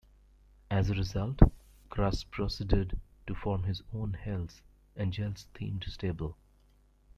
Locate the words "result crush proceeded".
0.95-2.99